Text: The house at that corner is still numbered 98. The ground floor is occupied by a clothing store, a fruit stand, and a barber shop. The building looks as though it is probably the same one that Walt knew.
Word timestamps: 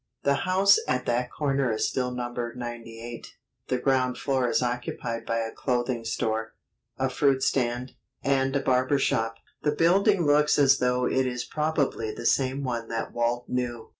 The 0.23 0.33
house 0.49 0.79
at 0.87 1.05
that 1.05 1.31
corner 1.31 1.71
is 1.71 1.87
still 1.87 2.09
numbered 2.09 2.57
98. 2.57 3.35
The 3.67 3.77
ground 3.77 4.17
floor 4.17 4.49
is 4.49 4.63
occupied 4.63 5.27
by 5.27 5.37
a 5.41 5.51
clothing 5.51 6.05
store, 6.05 6.55
a 6.97 7.07
fruit 7.07 7.43
stand, 7.43 7.91
and 8.23 8.55
a 8.55 8.61
barber 8.61 8.97
shop. 8.97 9.35
The 9.61 9.75
building 9.75 10.25
looks 10.25 10.57
as 10.57 10.79
though 10.79 11.05
it 11.05 11.27
is 11.27 11.45
probably 11.45 12.11
the 12.11 12.25
same 12.25 12.63
one 12.63 12.87
that 12.87 13.13
Walt 13.13 13.47
knew. 13.47 13.89